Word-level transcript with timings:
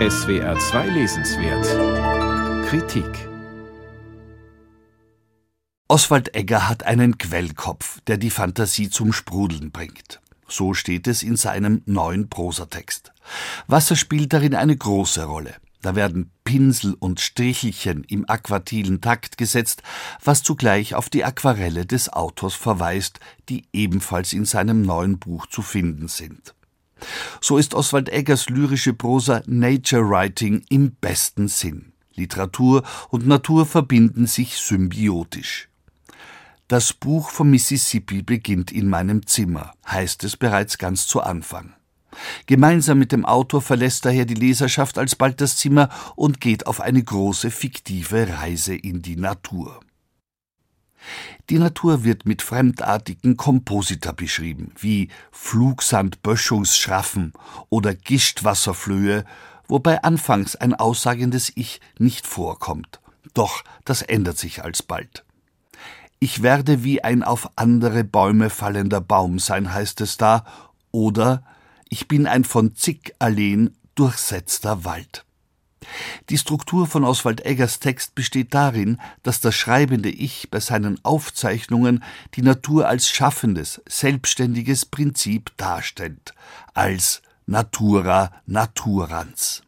SWR 0.00 0.58
2 0.58 0.88
Lesenswert 0.88 2.66
Kritik 2.66 3.28
Oswald 5.86 6.34
Egger 6.34 6.68
hat 6.68 6.82
einen 6.82 7.16
Quellkopf, 7.16 8.00
der 8.08 8.16
die 8.16 8.30
Fantasie 8.30 8.90
zum 8.90 9.12
Sprudeln 9.12 9.70
bringt. 9.70 10.20
So 10.48 10.74
steht 10.74 11.06
es 11.06 11.22
in 11.22 11.36
seinem 11.36 11.82
neuen 11.86 12.28
Prosatext. 12.28 13.12
Wasser 13.68 13.94
spielt 13.94 14.32
darin 14.32 14.56
eine 14.56 14.76
große 14.76 15.26
Rolle. 15.26 15.54
Da 15.80 15.94
werden 15.94 16.32
Pinsel 16.42 16.94
und 16.94 17.20
Strichelchen 17.20 18.02
im 18.02 18.28
aquatilen 18.28 19.00
Takt 19.00 19.38
gesetzt, 19.38 19.84
was 20.24 20.42
zugleich 20.42 20.96
auf 20.96 21.08
die 21.08 21.24
Aquarelle 21.24 21.86
des 21.86 22.12
Autors 22.12 22.54
verweist, 22.54 23.20
die 23.48 23.68
ebenfalls 23.72 24.32
in 24.32 24.44
seinem 24.44 24.82
neuen 24.82 25.20
Buch 25.20 25.46
zu 25.46 25.62
finden 25.62 26.08
sind. 26.08 26.52
So 27.40 27.58
ist 27.58 27.74
Oswald 27.74 28.08
Eggers 28.08 28.48
lyrische 28.48 28.94
Prosa 28.94 29.42
Nature 29.46 30.08
Writing 30.08 30.64
im 30.68 30.92
besten 30.92 31.48
Sinn. 31.48 31.92
Literatur 32.14 32.82
und 33.10 33.26
Natur 33.26 33.66
verbinden 33.66 34.26
sich 34.26 34.56
symbiotisch. 34.56 35.68
Das 36.68 36.92
Buch 36.92 37.28
vom 37.30 37.50
Mississippi 37.50 38.22
beginnt 38.22 38.72
in 38.72 38.88
meinem 38.88 39.26
Zimmer, 39.26 39.72
heißt 39.86 40.24
es 40.24 40.36
bereits 40.36 40.78
ganz 40.78 41.06
zu 41.06 41.20
Anfang. 41.20 41.74
Gemeinsam 42.46 42.98
mit 42.98 43.12
dem 43.12 43.24
Autor 43.24 43.60
verlässt 43.60 44.04
daher 44.04 44.24
die 44.24 44.34
Leserschaft 44.34 44.98
alsbald 44.98 45.40
das 45.40 45.56
Zimmer 45.56 45.88
und 46.16 46.40
geht 46.40 46.66
auf 46.66 46.80
eine 46.80 47.02
große 47.02 47.50
fiktive 47.50 48.28
Reise 48.28 48.74
in 48.74 49.02
die 49.02 49.16
Natur. 49.16 49.80
Die 51.50 51.58
Natur 51.58 52.04
wird 52.04 52.26
mit 52.26 52.42
fremdartigen 52.42 53.36
Komposita 53.36 54.12
beschrieben, 54.12 54.72
wie 54.78 55.08
Flugsandböschungsschraffen 55.32 57.32
oder 57.68 57.94
Gischtwasserflöhe, 57.94 59.24
wobei 59.68 60.02
anfangs 60.02 60.56
ein 60.56 60.74
aussagendes 60.74 61.52
Ich 61.54 61.80
nicht 61.98 62.26
vorkommt. 62.26 63.00
Doch 63.34 63.62
das 63.84 64.02
ändert 64.02 64.38
sich 64.38 64.64
alsbald. 64.64 65.24
Ich 66.20 66.42
werde 66.42 66.84
wie 66.84 67.04
ein 67.04 67.22
auf 67.22 67.50
andere 67.56 68.04
Bäume 68.04 68.48
fallender 68.48 69.00
Baum 69.00 69.38
sein, 69.38 69.74
heißt 69.74 70.00
es 70.00 70.16
da, 70.16 70.46
oder 70.90 71.44
ich 71.90 72.08
bin 72.08 72.26
ein 72.26 72.44
von 72.44 72.74
zig 72.74 73.14
Alleen 73.18 73.76
durchsetzter 73.94 74.84
Wald. 74.84 75.26
Die 76.28 76.38
Struktur 76.38 76.86
von 76.86 77.04
Oswald 77.04 77.44
Eggers 77.44 77.80
Text 77.80 78.14
besteht 78.14 78.54
darin, 78.54 79.00
dass 79.22 79.40
das 79.40 79.54
schreibende 79.54 80.10
Ich 80.10 80.50
bei 80.50 80.60
seinen 80.60 81.02
Aufzeichnungen 81.04 82.02
die 82.34 82.42
Natur 82.42 82.88
als 82.88 83.08
schaffendes, 83.08 83.82
selbstständiges 83.88 84.86
Prinzip 84.86 85.56
darstellt, 85.56 86.34
als 86.72 87.22
Natura 87.46 88.32
naturans. 88.46 89.62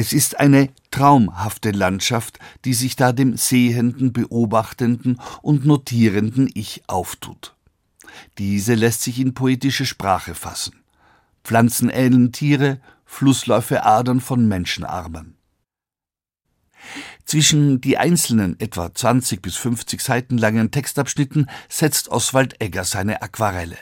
Es 0.00 0.12
ist 0.12 0.38
eine 0.38 0.68
traumhafte 0.92 1.72
Landschaft, 1.72 2.38
die 2.64 2.74
sich 2.74 2.94
da 2.94 3.12
dem 3.12 3.36
sehenden, 3.36 4.12
beobachtenden 4.12 5.20
und 5.42 5.66
notierenden 5.66 6.48
Ich 6.54 6.82
auftut. 6.86 7.56
Diese 8.38 8.74
lässt 8.74 9.02
sich 9.02 9.18
in 9.18 9.34
poetische 9.34 9.86
Sprache 9.86 10.34
fassen. 10.34 10.84
Pflanzen 11.42 11.90
ähneln 11.90 12.30
Tiere, 12.30 12.80
Flussläufe 13.10 13.84
Adern 13.84 14.20
von 14.20 14.46
Menschenarmen. 14.46 15.34
Zwischen 17.24 17.80
die 17.80 17.98
einzelnen, 17.98 18.60
etwa 18.60 18.94
20 18.94 19.42
bis 19.42 19.56
50 19.56 20.00
Seiten 20.00 20.38
langen 20.38 20.70
Textabschnitten 20.70 21.50
setzt 21.68 22.10
Oswald 22.10 22.62
Egger 22.62 22.84
seine 22.84 23.20
Aquarelle. 23.20 23.78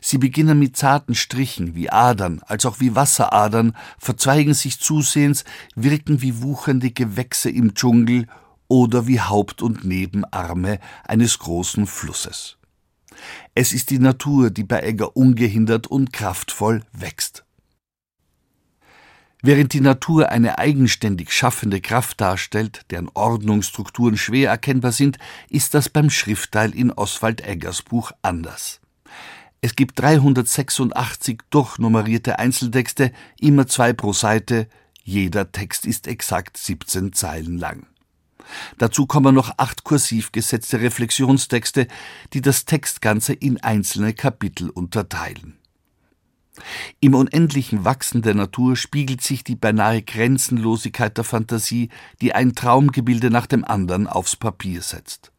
Sie 0.00 0.18
beginnen 0.18 0.58
mit 0.58 0.76
zarten 0.76 1.16
Strichen 1.16 1.74
wie 1.74 1.90
Adern, 1.90 2.42
als 2.46 2.64
auch 2.64 2.78
wie 2.78 2.94
Wasseradern, 2.94 3.76
verzweigen 3.98 4.54
sich 4.54 4.78
zusehends, 4.78 5.44
wirken 5.74 6.22
wie 6.22 6.40
wuchernde 6.42 6.92
Gewächse 6.92 7.50
im 7.50 7.74
Dschungel 7.74 8.28
oder 8.68 9.08
wie 9.08 9.20
Haupt- 9.20 9.62
und 9.62 9.84
Nebenarme 9.84 10.78
eines 11.02 11.40
großen 11.40 11.88
Flusses. 11.88 12.58
Es 13.54 13.72
ist 13.72 13.90
die 13.90 13.98
Natur, 13.98 14.50
die 14.50 14.64
bei 14.64 14.82
Egger 14.82 15.16
ungehindert 15.16 15.88
und 15.88 16.12
kraftvoll 16.12 16.84
wächst. 16.92 17.43
Während 19.46 19.74
die 19.74 19.82
Natur 19.82 20.30
eine 20.30 20.56
eigenständig 20.56 21.30
schaffende 21.30 21.82
Kraft 21.82 22.18
darstellt, 22.22 22.86
deren 22.88 23.10
Ordnungsstrukturen 23.12 24.16
schwer 24.16 24.48
erkennbar 24.48 24.92
sind, 24.92 25.18
ist 25.50 25.74
das 25.74 25.90
beim 25.90 26.08
Schriftteil 26.08 26.74
in 26.74 26.90
Oswald 26.90 27.42
Eggers 27.42 27.82
Buch 27.82 28.12
anders. 28.22 28.80
Es 29.60 29.76
gibt 29.76 30.00
386 30.00 31.42
durchnummerierte 31.50 32.38
Einzeltexte, 32.38 33.12
immer 33.38 33.66
zwei 33.66 33.92
pro 33.92 34.14
Seite, 34.14 34.66
jeder 35.02 35.52
Text 35.52 35.84
ist 35.84 36.06
exakt 36.06 36.56
17 36.56 37.12
Zeilen 37.12 37.58
lang. 37.58 37.86
Dazu 38.78 39.04
kommen 39.04 39.34
noch 39.34 39.52
acht 39.58 39.84
kursiv 39.84 40.32
gesetzte 40.32 40.80
Reflexionstexte, 40.80 41.86
die 42.32 42.40
das 42.40 42.64
Textganze 42.64 43.34
in 43.34 43.62
einzelne 43.62 44.14
Kapitel 44.14 44.70
unterteilen. 44.70 45.58
Im 47.00 47.14
unendlichen 47.14 47.84
Wachsen 47.84 48.22
der 48.22 48.34
Natur 48.34 48.76
spiegelt 48.76 49.22
sich 49.22 49.42
die 49.42 49.56
beinahe 49.56 50.02
Grenzenlosigkeit 50.02 51.16
der 51.16 51.24
Fantasie, 51.24 51.88
die 52.20 52.32
ein 52.32 52.54
Traumgebilde 52.54 53.30
nach 53.30 53.46
dem 53.46 53.64
anderen 53.64 54.06
aufs 54.06 54.36
Papier 54.36 54.80
setzt. 54.82 55.32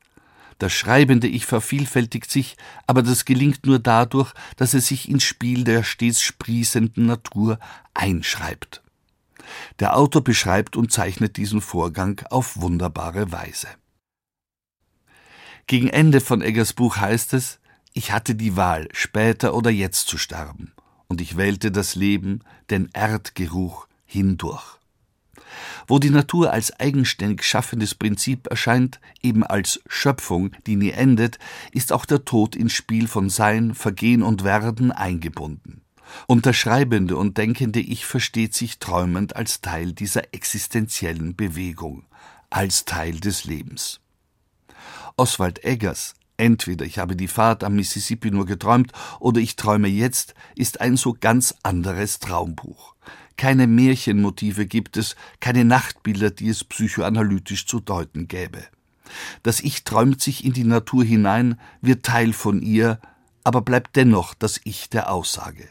Das 0.58 0.74
schreibende 0.74 1.28
Ich 1.28 1.46
vervielfältigt 1.46 2.32
sich, 2.32 2.56
aber 2.88 3.02
das 3.02 3.26
gelingt 3.26 3.66
nur 3.66 3.80
dadurch, 3.80 4.34
dass 4.56 4.74
es 4.74 4.88
sich 4.88 5.10
ins 5.10 5.24
Spiel 5.24 5.64
der 5.64 5.84
stets 5.84 6.22
sprießenden 6.22 7.06
Natur 7.06 7.60
einschreibt. 7.94 8.82
Der 9.80 9.98
Autor 9.98 10.24
beschreibt 10.24 10.76
und 10.76 10.92
zeichnet 10.92 11.38
diesen 11.38 11.62
Vorgang 11.62 12.22
auf 12.30 12.60
wunderbare 12.62 13.32
Weise. 13.32 13.68
Gegen 15.68 15.90
Ende 15.90 16.22
von 16.22 16.42
Eggers 16.42 16.74
Buch 16.74 16.98
heißt 16.98 17.34
es, 17.34 17.60
ich 17.94 18.12
hatte 18.12 18.36
die 18.36 18.56
Wahl, 18.56 18.88
später 18.92 19.54
oder 19.54 19.72
jetzt 19.72 20.08
zu 20.08 20.18
sterben 20.18 20.75
und 21.08 21.22
ich 21.22 21.38
wählte 21.38 21.72
das 21.72 21.96
Leben, 21.96 22.42
den 22.70 22.90
Erdgeruch 22.94 23.88
hindurch. 24.06 24.80
Wo 25.88 26.00
die 26.00 26.10
Natur 26.10 26.52
als 26.52 26.78
eigenständig 26.80 27.44
schaffendes 27.44 27.96
Prinzip 27.96 28.48
erscheint, 28.48 29.00
eben 29.22 29.44
als 29.44 29.82
Schöpfung, 29.88 30.52
die 30.66 30.76
nie 30.76 30.92
endet, 30.92 31.38
ist 31.72 31.92
auch 31.92 32.06
der 32.06 32.26
Tod 32.26 32.56
ins 32.56 32.74
Spiel 32.74 33.08
von 33.08 33.30
Sein, 33.30 33.76
Vergehen 33.76 34.24
und 34.24 34.44
Werden 34.44 34.92
eingebunden. 34.92 35.82
Und 36.28 36.46
das 36.46 36.56
schreibende 36.56 37.18
und 37.18 37.38
denkende 37.38 37.80
Ich 37.80 38.06
versteht 38.06 38.54
sich 38.54 38.80
träumend 38.80 39.36
als 39.36 39.62
Teil 39.62 39.94
dieser 39.94 40.34
existenziellen 40.34 41.36
Bewegung, 41.36 42.06
als 42.50 42.86
Teil 42.86 43.20
des 43.20 43.46
Lebens. 43.46 44.00
Oswald 45.18 45.64
Eggers 45.64 46.16
Entweder 46.38 46.86
ich 46.86 47.00
habe 47.00 47.16
die 47.16 47.28
Fahrt 47.28 47.64
am 47.64 47.76
Mississippi 47.76 48.32
nur 48.32 48.46
geträumt 48.46 48.92
oder 49.20 49.40
ich 49.40 49.56
träume 49.56 49.88
jetzt, 49.88 50.34
ist 50.56 50.82
ein 50.82 50.98
so 50.98 51.16
ganz 51.20 51.56
anderes 51.64 52.20
Traumbuch. 52.20 52.96
Keine 53.38 53.68
Märchenmotive 53.68 54.66
gibt 54.66 54.98
es, 54.98 55.16
keine 55.40 55.66
Nachtbilder, 55.66 56.32
die 56.32 56.50
es 56.50 56.64
psychoanalytisch 56.64 57.66
zu 57.68 57.80
deuten 57.80 58.28
gäbe. 58.28 58.64
Das 59.44 59.60
Ich 59.60 59.84
träumt 59.84 60.22
sich 60.22 60.44
in 60.46 60.54
die 60.54 60.64
Natur 60.64 61.04
hinein, 61.04 61.60
wird 61.82 62.06
Teil 62.06 62.34
von 62.34 62.62
ihr, 62.62 63.00
aber 63.44 63.62
bleibt 63.62 63.96
dennoch 63.96 64.34
das 64.34 64.60
Ich 64.64 64.90
der 64.90 65.12
Aussage. 65.12 65.70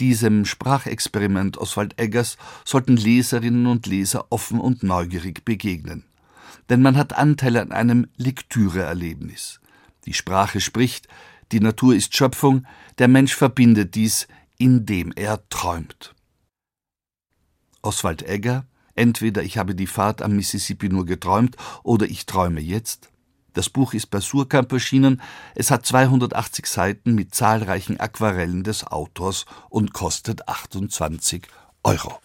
Diesem 0.00 0.44
Sprachexperiment 0.44 1.58
Oswald 1.58 1.98
Eggers 2.00 2.36
sollten 2.64 2.96
Leserinnen 2.96 3.66
und 3.66 3.86
Leser 3.86 4.26
offen 4.30 4.60
und 4.60 4.82
neugierig 4.82 5.44
begegnen. 5.44 6.04
Denn 6.68 6.82
man 6.82 6.96
hat 6.96 7.14
Anteil 7.14 7.56
an 7.56 7.72
einem 7.72 8.06
Lektüreerlebnis. 8.16 9.60
Die 10.06 10.14
Sprache 10.14 10.60
spricht, 10.60 11.08
die 11.52 11.60
Natur 11.60 11.94
ist 11.94 12.16
Schöpfung, 12.16 12.66
der 12.98 13.08
Mensch 13.08 13.34
verbindet 13.34 13.94
dies, 13.94 14.26
indem 14.58 15.12
er 15.12 15.48
träumt. 15.48 16.14
Oswald 17.82 18.22
Egger, 18.22 18.66
entweder 18.94 19.42
ich 19.42 19.58
habe 19.58 19.74
die 19.74 19.86
Fahrt 19.86 20.22
am 20.22 20.36
Mississippi 20.36 20.88
nur 20.88 21.04
geträumt 21.04 21.56
oder 21.82 22.06
ich 22.06 22.26
träume 22.26 22.60
jetzt. 22.60 23.10
Das 23.54 23.68
Buch 23.68 23.92
ist 23.92 24.06
bei 24.06 24.20
Surkamp 24.20 24.72
erschienen, 24.72 25.20
es 25.54 25.70
hat 25.70 25.84
280 25.84 26.66
Seiten 26.66 27.14
mit 27.14 27.34
zahlreichen 27.34 28.00
Aquarellen 28.00 28.64
des 28.64 28.86
Autors 28.86 29.44
und 29.68 29.92
kostet 29.92 30.48
28 30.48 31.46
Euro. 31.84 32.18